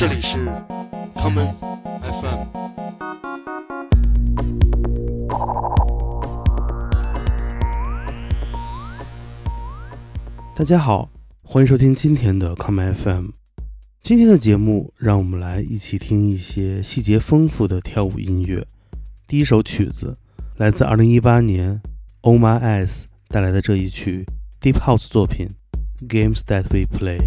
[0.00, 0.38] 这里是
[1.14, 1.52] common
[2.00, 2.46] FM。
[10.56, 11.10] 大家好，
[11.42, 13.26] 欢迎收听今天的 common FM。
[14.00, 18.66] 今天的节目，让我们来一起听一些细节丰富的跳舞音乐。
[19.26, 20.16] 第一首曲子
[20.56, 21.82] 来自2018年
[22.22, 24.24] Omar S 带来的这一曲
[24.62, 25.46] Deep House 作品
[26.08, 27.18] 《Games That We Play》。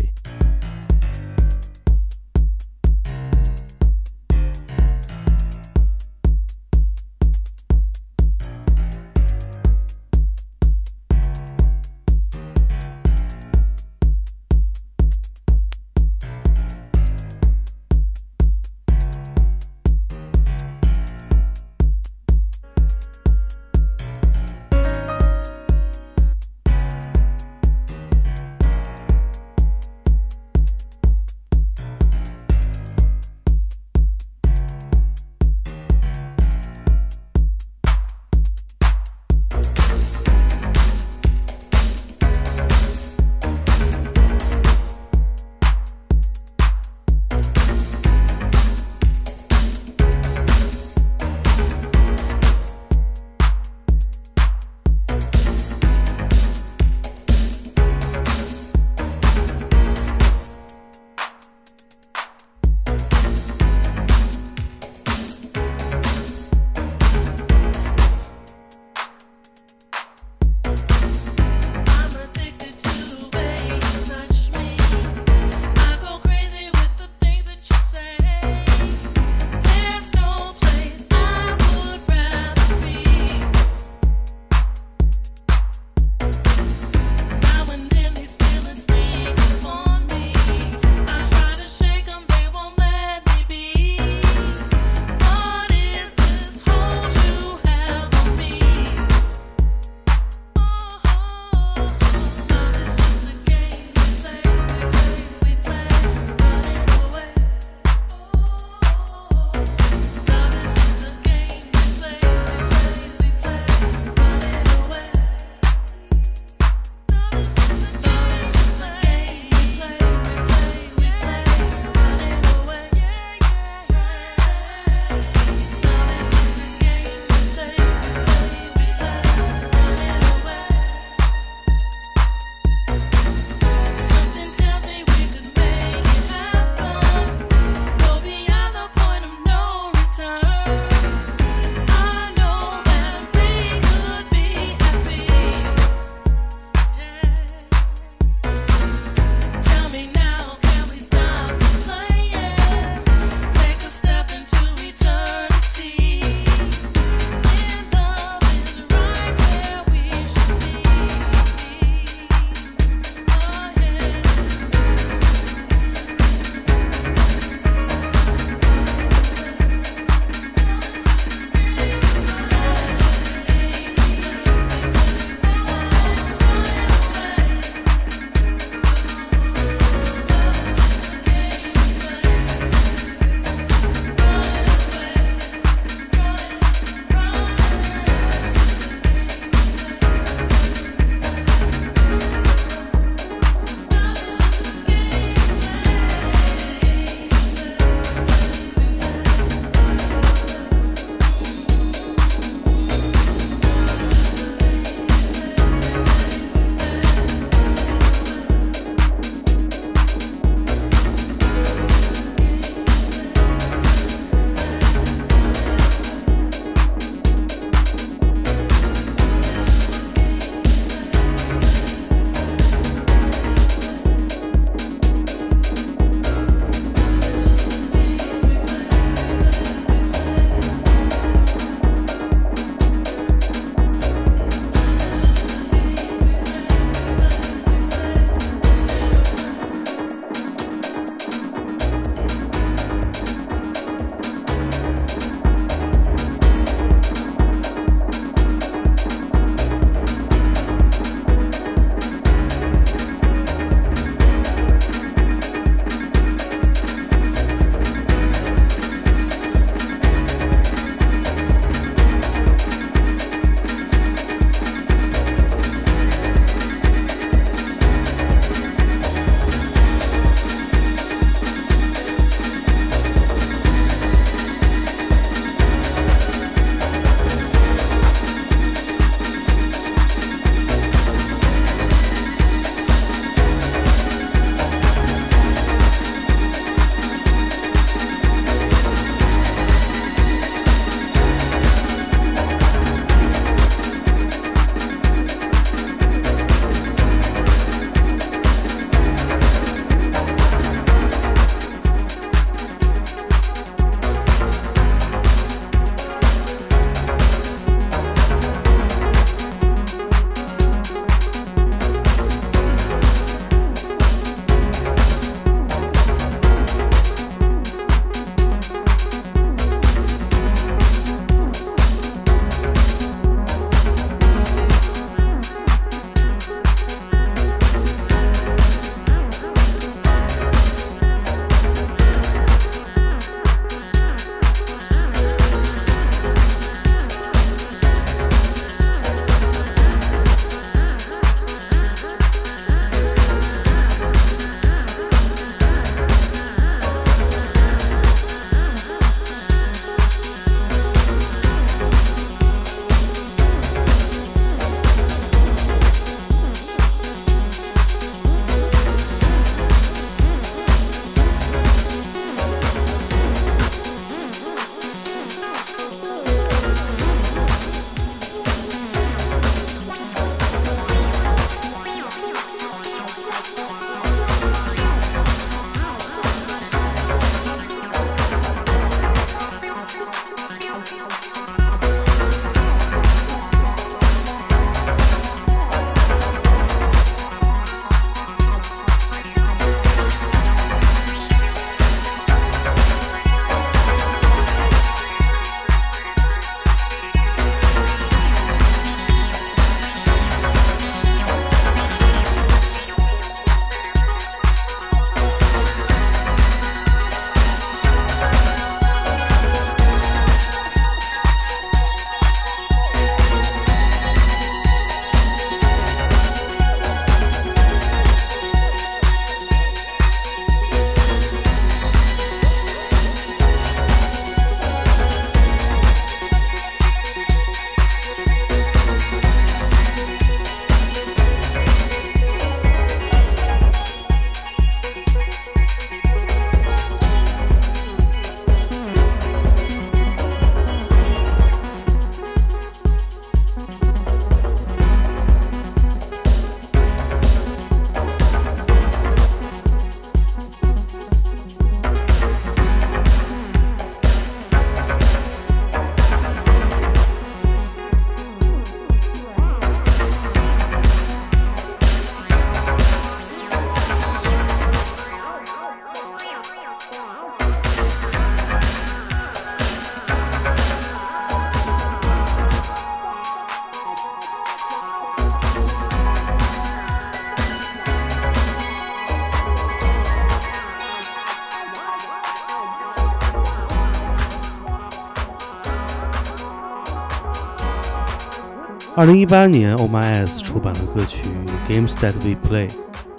[488.95, 491.23] 二零一八年，Oh My S 出版了歌曲
[491.67, 492.69] 《Games That We Play》，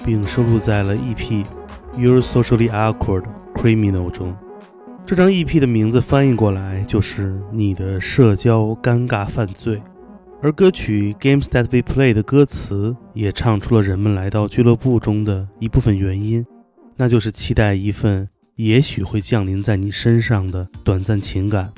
[0.05, 1.17] 并收录在了 EP
[1.99, 3.25] 《You're Socially Awkward
[3.57, 4.37] Criminal》中。
[5.05, 9.83] 这张 EP 的名字翻译过来就是“你的社交尴尬犯罪”，
[10.41, 16.47] 而歌曲《Games That We Play》的歌词也唱出了人们来到俱乐部中的一部分原因，
[16.97, 21.73] 那就是期待一份也许会降临在你身上的短暂情感。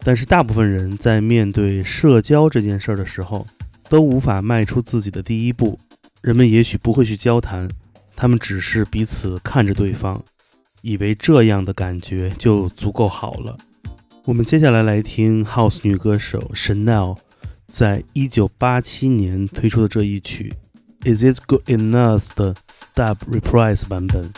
[0.00, 3.46] 但是大部分人在面对社交这件事儿的时候，
[3.88, 5.78] 都无法迈出自己的第一步。
[6.22, 7.68] 人们也许不会去交谈，
[8.16, 10.22] 他们只是彼此看着对方，
[10.82, 13.56] 以为这样的感觉就足够好了。
[14.24, 17.16] 我们接下来来听 House 女歌手 Chanel
[17.66, 20.52] 在一九八七年推出的这一曲
[21.14, 22.54] 《Is It Good Enough》的
[22.94, 24.30] Dub Reprise 版本。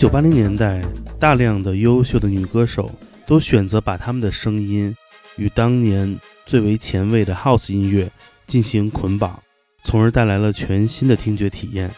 [0.00, 0.82] 九八零年代，
[1.18, 2.90] 大量的优秀的女歌手
[3.26, 4.96] 都选择把她们的声音
[5.36, 8.10] 与当年最为前卫的 House 音乐
[8.46, 9.38] 进行捆绑，
[9.84, 11.90] 从而带来了全新的听觉体验。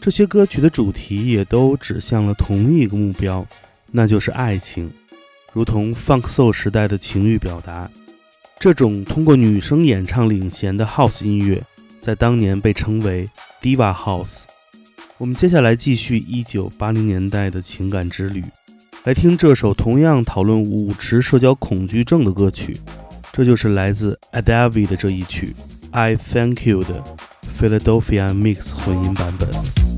[0.00, 3.44] 这些歌曲的主题也都指向了同一个目标，
[3.90, 4.88] 那就是爱情，
[5.52, 7.90] 如同 Funk Soul 时代的情欲表达。
[8.60, 11.60] 这种通过女声演唱领衔的 House 音乐，
[12.00, 13.28] 在当年被称为
[13.60, 14.44] Diva House。
[15.22, 18.42] 我们接下来继续一九八零年代的情感之旅，
[19.04, 22.76] 来听这首同样讨论舞池社交恐惧症的歌曲。
[23.32, 25.54] 这就是来自 a d e v i 的这一曲
[25.92, 27.00] 《I Thank You》的
[27.56, 29.91] Philadelphia Mix 混音版本。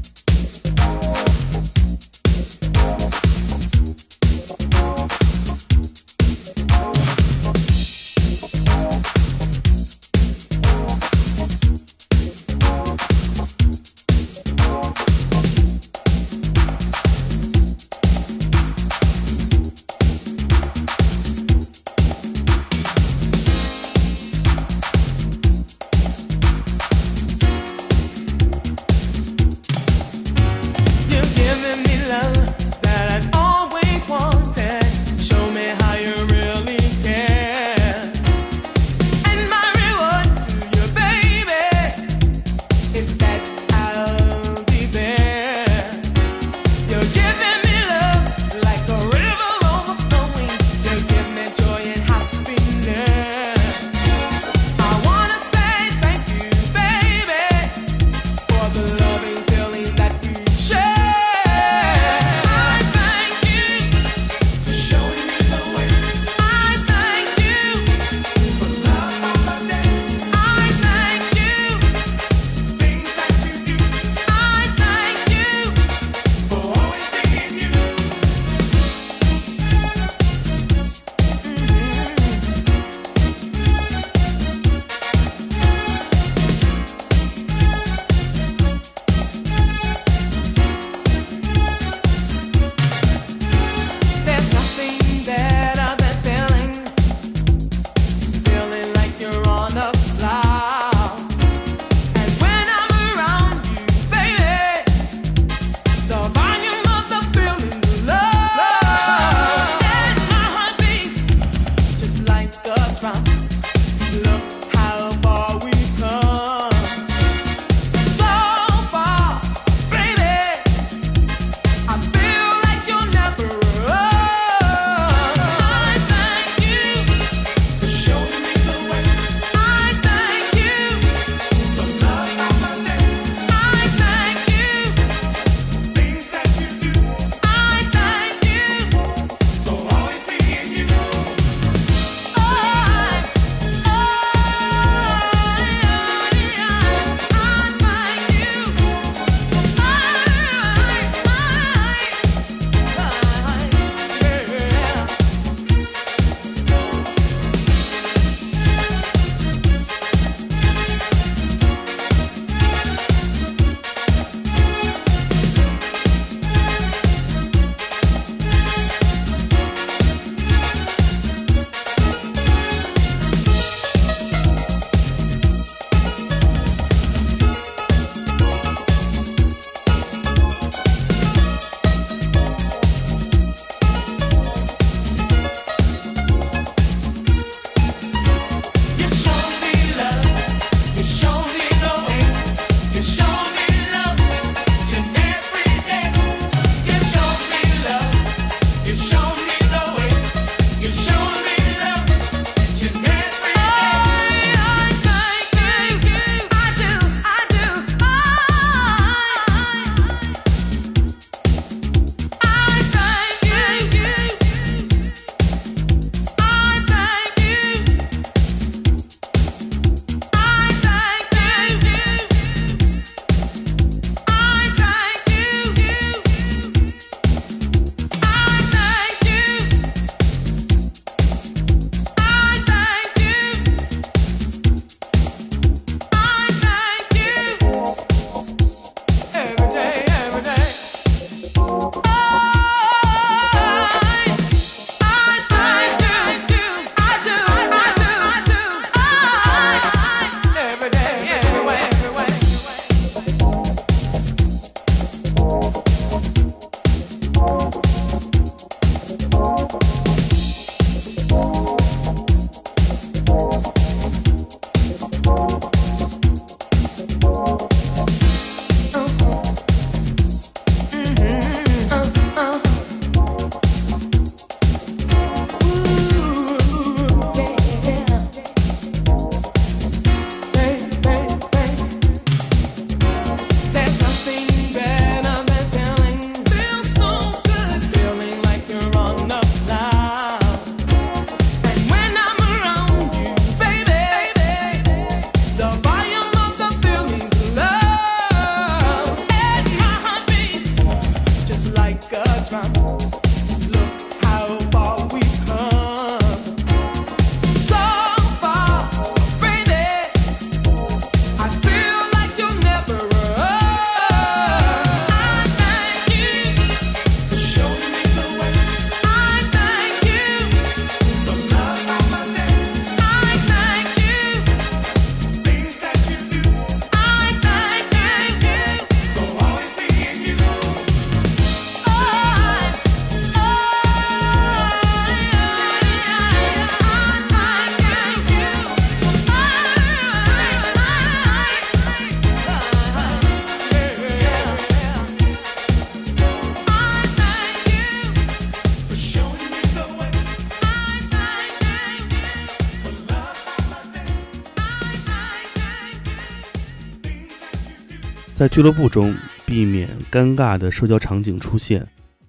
[358.45, 361.89] 在俱乐部中避免尴尬的社交场景出现，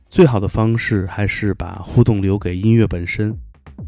[0.09, 3.37] 最好的方式还是把互动留给音乐本身。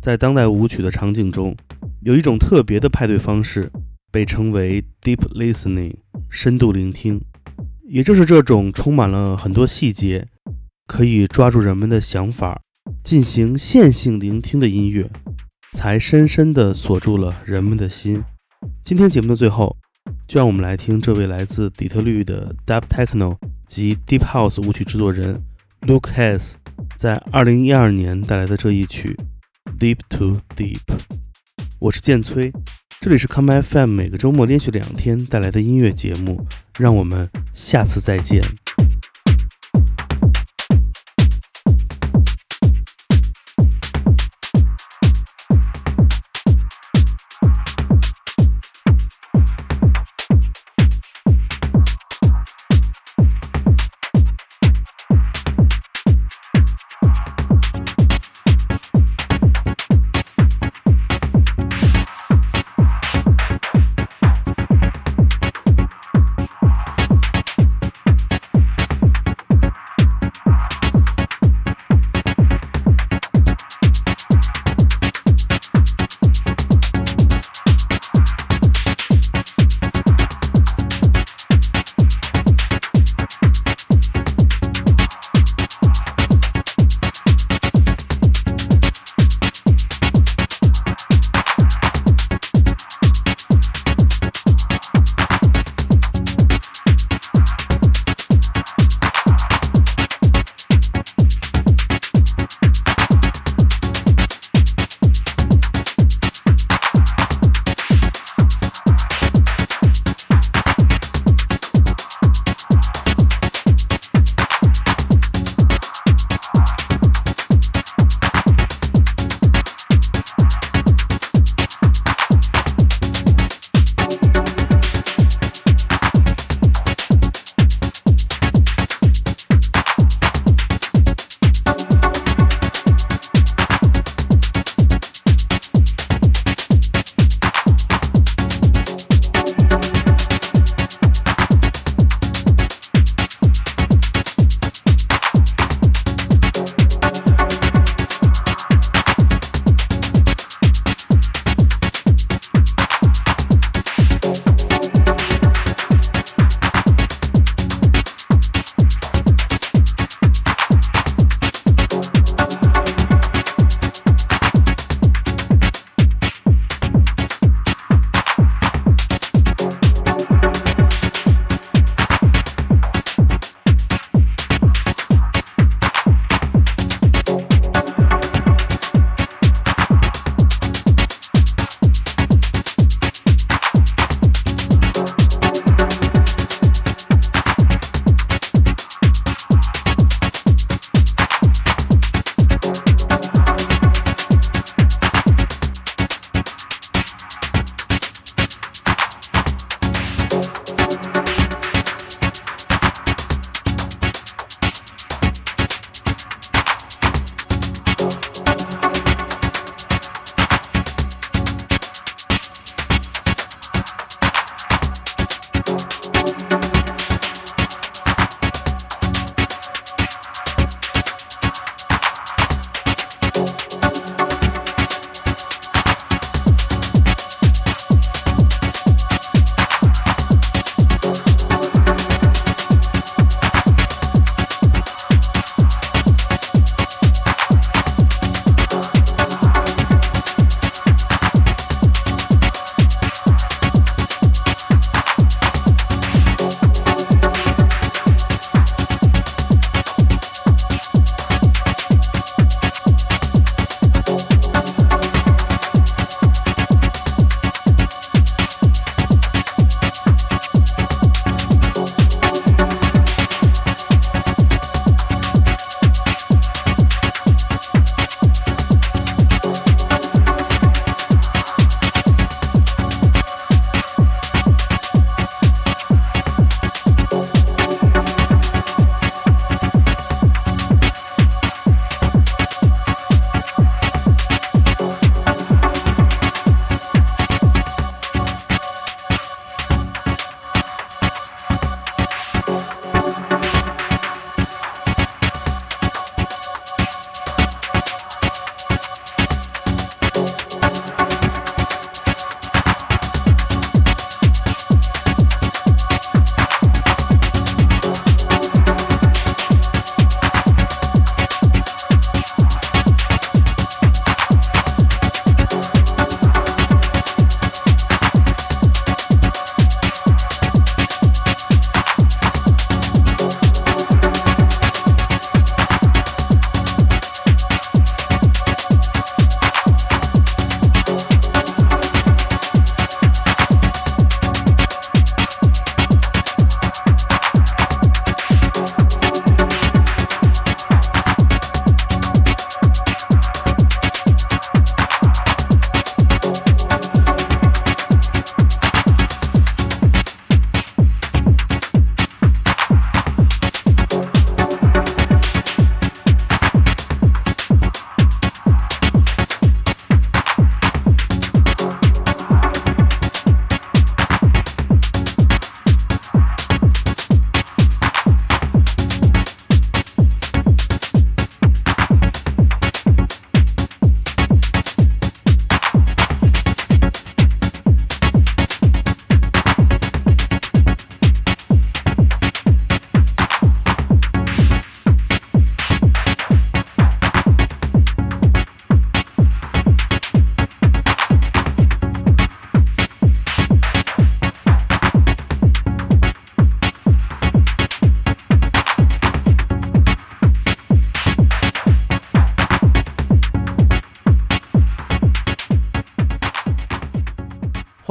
[0.01, 1.55] 在当代舞曲的场景中，
[2.01, 3.71] 有一种特别的派对方式，
[4.11, 5.95] 被称为 deep listening，
[6.29, 7.21] 深度聆听。
[7.87, 10.27] 也正是这种充满了很多细节，
[10.85, 12.59] 可以抓住人们的想法，
[13.01, 15.09] 进行线性聆听的音乐，
[15.77, 18.21] 才深深地锁住了人们的心。
[18.83, 19.77] 今天节目的最后，
[20.27, 25.41] 就让我们来听这位来自底特律的 Deep Techno 及 Deep House 舞曲制作人
[25.81, 26.55] Luke Hess
[26.97, 29.17] 在二零一二年带来的这一曲
[29.79, 30.81] Deep to Deep。
[31.79, 32.51] 我是剑崔。
[32.99, 36.45] 这里是 Come FM，每个周末连续两天带来的音乐节目，
[36.77, 38.41] 让我们下次再见。